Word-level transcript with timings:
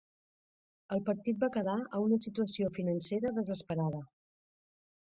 El 0.95 1.03
partit 1.09 1.39
va 1.45 1.51
quedar 1.57 1.77
a 1.99 2.01
una 2.07 2.19
situació 2.27 2.73
financera 2.81 3.35
desesperada. 3.39 4.07